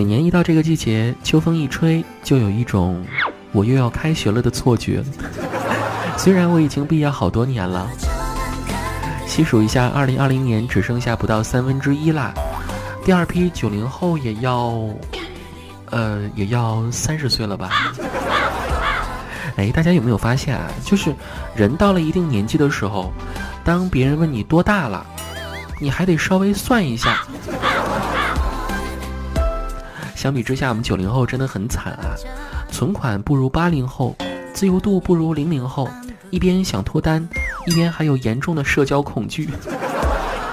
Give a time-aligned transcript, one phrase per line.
[0.00, 3.04] 每年一到这个季节，秋风一吹，就有一种
[3.52, 5.04] 我又要开学了的错觉。
[6.16, 7.86] 虽然我已经毕业好多年了，
[9.26, 12.32] 细数一下，二零二零年只剩下不到三分之一啦。
[13.04, 14.72] 第二批九零后也要，
[15.90, 17.92] 呃，也要三十岁了吧？
[19.56, 20.62] 哎，大家有没有发现啊？
[20.82, 21.14] 就是
[21.54, 23.12] 人到了一定年纪的时候，
[23.62, 25.04] 当别人问你多大了，
[25.78, 27.22] 你还得稍微算一下。
[30.20, 32.12] 相比之下，我们九零后真的很惨啊！
[32.70, 34.14] 存款不如八零后，
[34.52, 35.88] 自由度不如零零后，
[36.28, 37.26] 一边想脱单，
[37.64, 39.48] 一边还有严重的社交恐惧，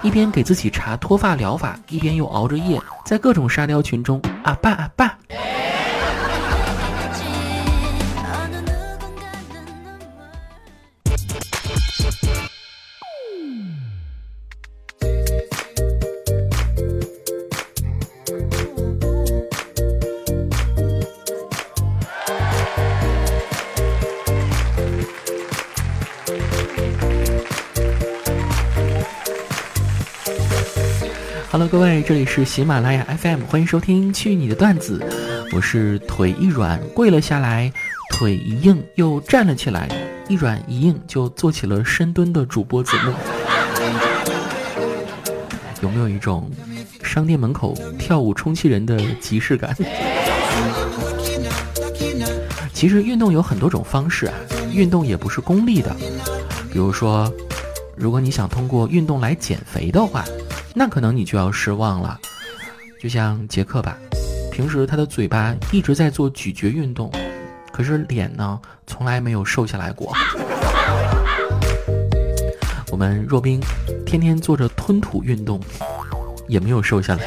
[0.00, 5.18] 一边给自己查脱发疗法，一边又熬着夜在各种沙雕群中啊爸啊爸。
[31.52, 35.00] Hello，各位，这里是喜马拉雅 FM，欢迎收听《去你的段子》，
[35.56, 37.72] 我是腿一软跪了下来，
[38.12, 39.88] 腿一硬又站了起来，
[40.28, 43.12] 一软一硬就做起了深蹲的主播子木。
[45.80, 46.48] 有没有一种
[47.02, 49.76] 商店门口跳舞充气人的即视感？
[52.72, 54.34] 其实运动有很多种方式啊，
[54.72, 55.96] 运动也不是功利的，
[56.72, 57.28] 比如说，
[57.96, 60.24] 如果你想通过运动来减肥的话。
[60.74, 62.18] 那可能你就要失望了，
[63.00, 63.98] 就像杰克吧，
[64.52, 67.10] 平时他的嘴巴一直在做咀嚼运动，
[67.72, 70.12] 可是脸呢从来没有瘦下来过。
[72.90, 73.60] 我们若冰
[74.06, 75.60] 天天做着吞吐运动，
[76.46, 77.22] 也没有瘦下来，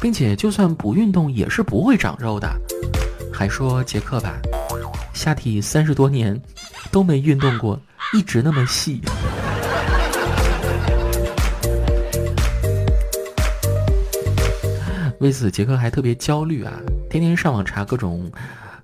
[0.00, 2.48] 并且就算不运动也是不会长肉的。
[3.32, 4.34] 还说杰克吧，
[5.14, 6.40] 下体三十多年
[6.90, 7.80] 都没运动过，
[8.14, 9.00] 一直那么细。
[15.22, 16.72] 为此，杰克还特别焦虑啊，
[17.08, 18.28] 天天上网查各种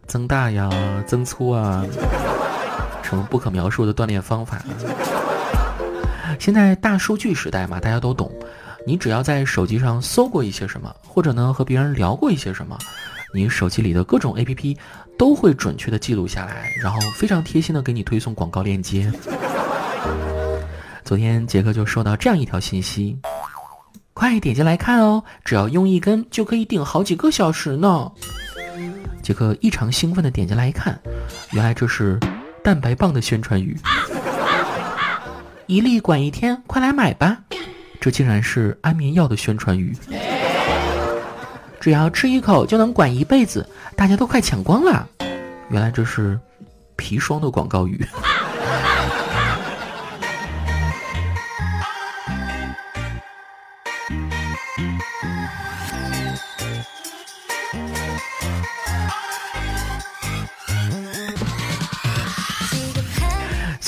[0.06, 0.70] 增大呀、
[1.04, 1.84] 增粗啊，
[3.02, 4.62] 什么不可描述的锻炼方法。
[6.38, 8.30] 现在大数据时代嘛，大家都懂，
[8.86, 12.78] 你只要在手机上搜过一些什么，或者呢和别人聊过一些什么，
[13.34, 14.76] 你手机里的各种 APP
[15.18, 19.12] 都会准确的记录下来，然后非常贴心的给你推送广告链接。
[21.02, 23.18] 昨天杰克就收到这样一条信息。
[24.18, 25.22] 快点进来看哦！
[25.44, 28.10] 只要用一根就可以顶好几个小时呢。
[29.22, 30.98] 杰克异常兴奋的点进来一看，
[31.52, 32.18] 原来这是
[32.64, 33.78] 蛋白棒的宣传语。
[35.66, 37.38] 一粒管一天，快来买吧！
[38.00, 39.96] 这竟然是安眠药的宣传语。
[41.78, 43.64] 只要吃一口就能管一辈子，
[43.94, 45.08] 大家都快抢光了。
[45.70, 46.36] 原来这是
[46.96, 48.04] 砒霜的广告语。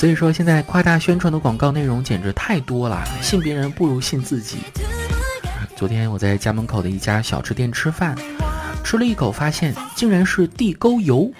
[0.01, 4.57] 所以说，现在夸大宣传的广告内容简直太多了，信别人不如信自己。
[5.75, 8.17] 昨天我在家门口的一家小吃店吃饭，
[8.83, 11.31] 吃了一口，发现竟然是地沟油，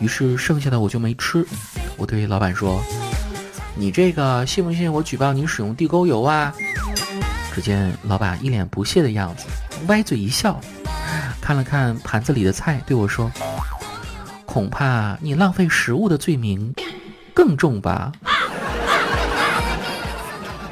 [0.00, 1.46] 于是剩下的我就没吃。
[1.98, 2.82] 我对老板说
[3.76, 6.50] ：“你这个信不信我举报你使用地沟油啊？”
[7.54, 9.44] 只见老板一脸不屑的样子，
[9.88, 10.58] 歪嘴一笑，
[11.42, 13.30] 看了看盘子里的菜，对我说
[14.46, 16.74] ：“恐怕你浪费食物的罪名。”
[17.34, 18.12] 更重吧？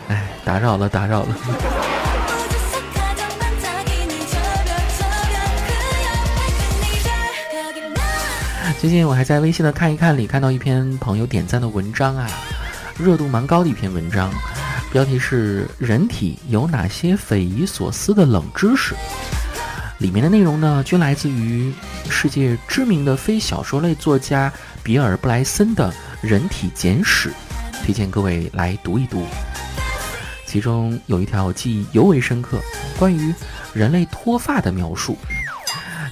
[0.09, 1.29] 哎，打扰了，打扰了。
[8.81, 12.27] 最近我还在微信的看一看里看到一篇朋友点赞的文章啊，
[12.99, 14.31] 热度蛮高的一篇文章，
[14.91, 18.95] 标题是“人体有哪些匪夷所思的冷知识”。
[19.99, 21.75] 里面的内容呢，均来自于
[22.09, 24.51] 世界知名的非小说类作家
[24.83, 25.93] 比尔·布莱森的。
[26.23, 27.33] 人体简史，
[27.83, 29.25] 推荐各位来读一读。
[30.45, 32.61] 其中有一条记忆尤为深刻，
[32.99, 33.35] 关于
[33.73, 35.17] 人类脱发的描述。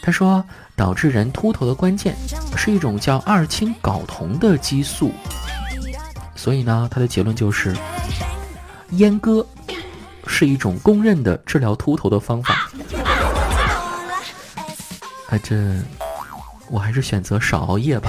[0.01, 0.43] 他说，
[0.75, 2.17] 导致人秃头的关键
[2.57, 5.13] 是一种叫二氢睾酮的激素。
[6.35, 7.77] 所以呢，他的结论就是，
[8.93, 9.47] 阉割
[10.27, 12.71] 是一种公认的治疗秃头的方法。
[15.29, 15.55] 啊，这
[16.71, 18.09] 我还是选择少熬夜吧。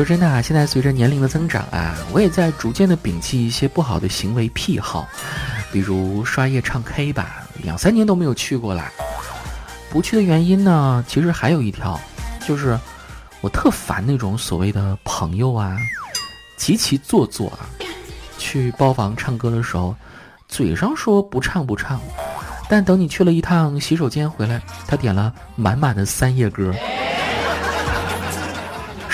[0.00, 5.06] 说真的啊，现在随着年龄的增长啊，我也在逐渐的摒弃一些不好的行为癖好，
[5.70, 8.82] 比如刷夜唱 K 吧，两三年都没有去过了。
[9.90, 12.00] 不去的原因呢，其实还有一条，
[12.46, 12.80] 就是
[13.42, 15.76] 我特烦那种所谓的朋友啊，
[16.56, 17.68] 极其做作啊，
[18.38, 19.94] 去包房唱歌的时候，
[20.48, 22.00] 嘴上说不唱不唱，
[22.70, 26.74] 但等你去了一趟洗手间回来，他点了满满的三页歌。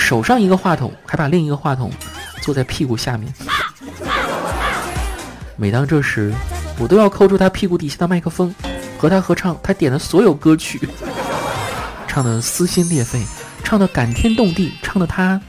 [0.07, 1.91] 手上一个话筒，还把另一个话筒
[2.39, 3.33] 坐在屁股下面。
[5.57, 6.33] 每当这时，
[6.79, 8.55] 我都要抠住他屁股底下的麦克风，
[8.97, 10.79] 和他合唱他点的所有歌曲，
[12.07, 13.21] 唱的撕心裂肺，
[13.65, 15.41] 唱的感天动地，唱的他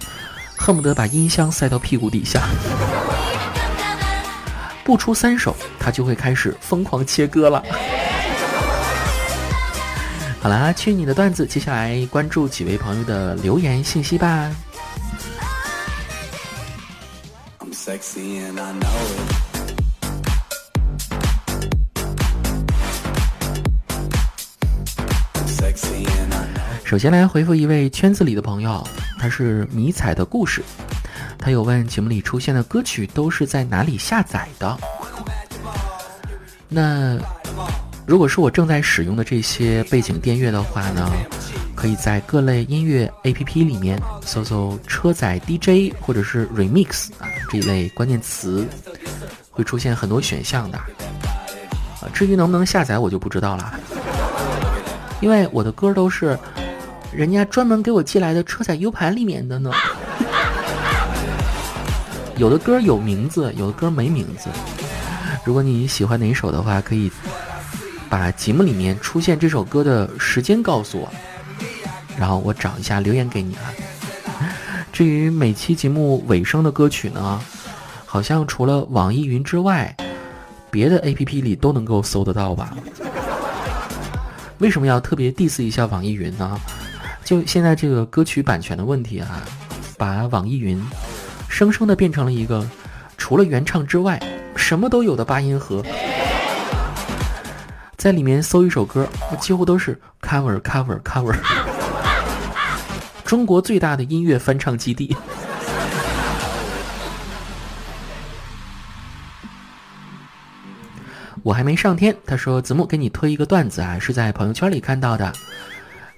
[0.57, 2.43] 恨不得把音箱塞到屁股底下。
[4.83, 7.63] 不出三首，他就会开始疯狂切歌了。
[10.41, 11.45] 好啦，去你的段子！
[11.45, 14.51] 接下来关注几位朋友的留言信息吧。
[26.85, 28.87] 首先来回复一位圈子里的朋友，
[29.19, 30.63] 他是迷彩的故事，
[31.37, 34.79] 他有问节目里出现的歌曲都是在哪里下载的？
[36.69, 37.19] 那。
[38.09, 41.13] 如果是我正在使用的这些背景电乐的话呢，
[41.75, 48.67] 可以在各类音乐 APP 里面搜搜“车载 DJ” 或者是 “remix” 啊这一类关键词，
[49.51, 50.79] 会出现很多选项的。
[50.79, 53.75] 啊，至于能不能下载，我就不知道了，
[55.21, 56.39] 因为我的歌都是
[57.13, 59.71] 人家专门给我寄来的车载 U 盘里面的呢。
[62.39, 64.49] 有的歌有名字，有的歌没名字。
[65.45, 67.13] 如果你喜欢哪首的话，可以。
[68.09, 71.09] 把节目里面出现这首歌的时间告诉我，
[72.19, 73.73] 然后我找一下留言给你啊。
[74.93, 77.41] 至于每期节目尾声的歌曲呢，
[78.07, 79.95] 好像除了网易云之外，
[80.71, 82.77] 别的 APP 里都能够搜得到吧？
[84.59, 86.59] 为什么要特别 diss 一下网易云呢？
[87.25, 89.43] 就现在这个歌曲版权的问题啊，
[89.97, 90.83] 把网易云
[91.49, 92.67] 生生的变成了一个
[93.19, 94.21] 除了原唱之外
[94.57, 95.85] 什么都有的八音盒。
[97.99, 99.09] 在里面搜一首歌，
[99.41, 101.37] 几乎都是 cover cover cover。
[103.25, 105.17] 中国最大的音乐翻唱基地。
[111.43, 115.33] 我还没上天，他说子木给你推一个段子啊，是在朋友圈里看到的。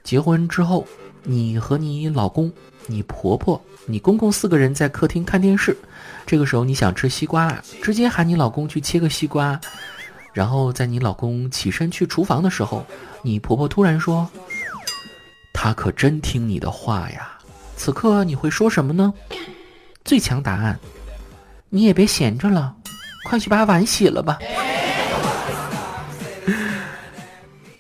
[0.05, 0.87] 结婚之后，
[1.23, 2.53] 你和你老公、
[2.89, 5.75] 你婆婆、你公公四个人在客厅看电视，
[6.27, 9.59] 这个时候你想吃西瓜了，直接喊你老公去切个西瓜。
[10.33, 12.85] 然后在你老公起身去厨房的时候，
[13.23, 14.29] 你婆婆突然说
[15.53, 17.39] ：“他可真听你的话呀。”
[17.77, 19.13] 此刻你会说什么呢？
[20.05, 20.79] 最强答案：
[21.69, 22.75] 你也别闲着了，
[23.25, 24.39] 快去把碗洗了吧。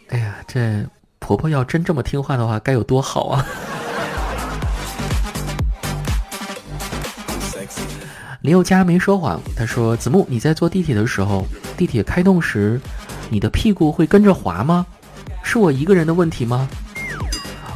[0.08, 0.85] 哎呀，这
[1.19, 3.46] 婆婆要真这么听话的话，该有多好啊！
[8.43, 11.45] 林宥嘉没说谎，他说：“子木，你在坐地铁的时候，
[11.77, 12.81] 地铁开动时，
[13.29, 14.87] 你的屁股会跟着滑吗？
[15.43, 16.67] 是我一个人的问题吗？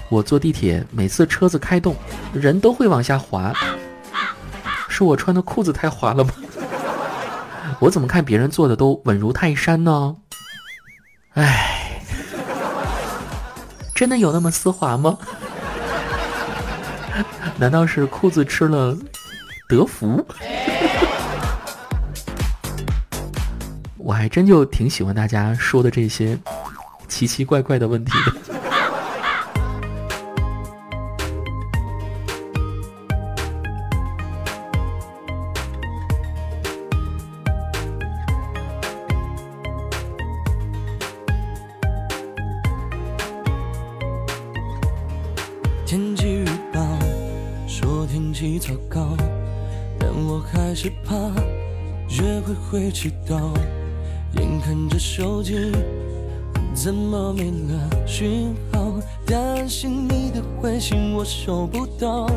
[0.08, 1.94] 我坐地铁，每次车子开动，
[2.32, 3.52] 人都会往下滑，
[4.88, 6.30] 是我穿的裤子太滑了吗？
[7.78, 10.16] 我怎么看别人坐的都稳如泰山呢？
[11.34, 12.00] 哎，
[13.94, 15.18] 真的有那么丝滑吗？
[17.58, 18.96] 难道是裤子吃了
[19.68, 20.24] 德芙？”
[23.96, 26.38] 我还真就挺喜欢大家说的这些
[27.08, 28.33] 奇奇怪怪的问题的。
[50.84, 51.16] 我还是怕
[52.10, 53.54] 约会会迟到。
[54.34, 55.72] 眼看着手机
[56.74, 58.92] 怎么没了讯号，
[59.26, 62.28] 担心你的回信我收不到。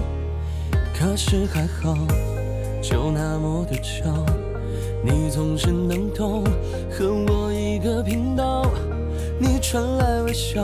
[0.98, 1.98] 可是还好，
[2.82, 4.26] 就那么的巧，
[5.04, 6.44] 你总是能懂，
[6.90, 8.72] 和我一个频道。
[9.40, 10.64] 你传来微笑，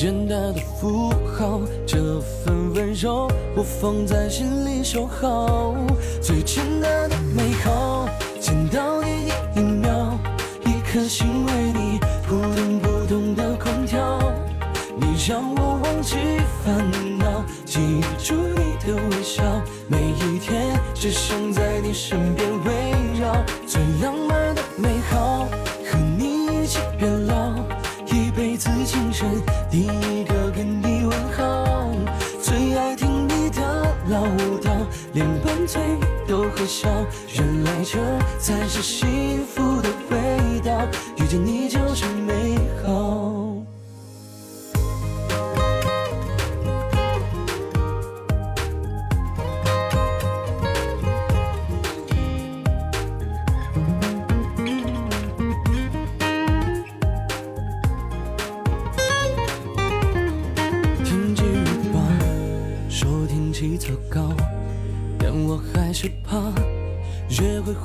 [0.00, 5.74] 简单的符号，这份温柔我放在心里收好。
[6.22, 10.16] 最简单的美好，见到你一秒。
[10.64, 14.20] 一颗心为你扑通扑通的狂跳，
[15.00, 15.68] 你让我。
[15.68, 16.16] 我忘记
[16.64, 19.42] 烦恼，记住你的微笑，
[19.86, 22.37] 每一天只想在你身边
[34.28, 34.70] 舞蹈，
[35.12, 35.80] 连拌嘴
[36.26, 36.88] 都会笑，
[37.34, 37.98] 原来这
[38.38, 42.04] 才是幸福的味道，遇见你就是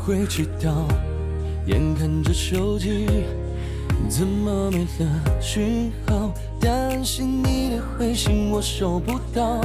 [0.06, 0.86] 会会迟到。
[1.66, 3.08] 眼看着手机
[4.10, 9.62] 怎么没了讯号，担心你的回信我收不到。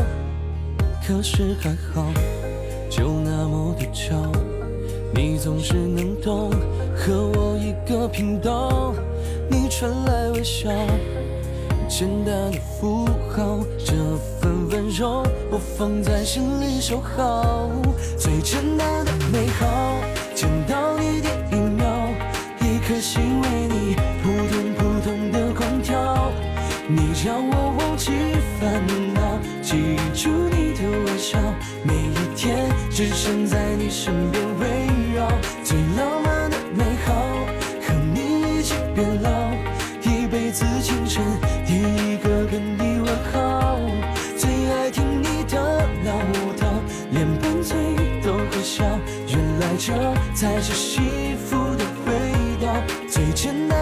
[1.04, 2.07] 可是还好，
[2.88, 4.14] 就那么的巧，
[5.12, 6.50] 你总是能懂，
[6.95, 8.95] 和我一个频道。
[9.50, 10.71] 你传来微笑。
[11.88, 13.95] 简单的符号，这
[14.38, 17.71] 份温柔我放在心里收好。
[18.16, 19.97] 最简单的美好，
[33.18, 35.26] 想在你身边围绕。
[35.64, 37.12] 最浪漫的美好，
[37.82, 39.28] 和你一起变老，
[40.02, 41.25] 一辈子清晨。
[41.66, 43.80] 第一个跟你问好，
[44.37, 45.58] 最爱听你的
[46.04, 46.12] 唠
[46.56, 46.62] 叨，
[47.10, 47.76] 连拌嘴
[48.22, 48.84] 都会笑。
[49.26, 49.92] 原来这
[50.32, 52.72] 才是幸福的味道，
[53.10, 53.77] 最简单